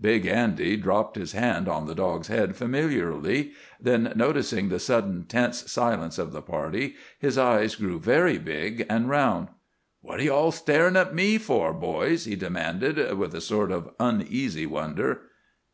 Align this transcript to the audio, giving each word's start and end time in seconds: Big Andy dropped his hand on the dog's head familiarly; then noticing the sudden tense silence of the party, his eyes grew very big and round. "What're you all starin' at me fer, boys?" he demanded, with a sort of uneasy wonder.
Big 0.00 0.24
Andy 0.24 0.78
dropped 0.78 1.14
his 1.14 1.32
hand 1.32 1.68
on 1.68 1.86
the 1.86 1.94
dog's 1.94 2.28
head 2.28 2.56
familiarly; 2.56 3.52
then 3.78 4.14
noticing 4.16 4.70
the 4.70 4.78
sudden 4.78 5.24
tense 5.24 5.70
silence 5.70 6.16
of 6.16 6.32
the 6.32 6.40
party, 6.40 6.94
his 7.18 7.36
eyes 7.36 7.74
grew 7.74 7.98
very 7.98 8.38
big 8.38 8.86
and 8.88 9.10
round. 9.10 9.48
"What're 10.00 10.22
you 10.22 10.32
all 10.32 10.52
starin' 10.52 10.96
at 10.96 11.14
me 11.14 11.36
fer, 11.36 11.74
boys?" 11.74 12.24
he 12.24 12.34
demanded, 12.34 13.12
with 13.18 13.34
a 13.34 13.42
sort 13.42 13.70
of 13.70 13.90
uneasy 14.00 14.64
wonder. 14.64 15.20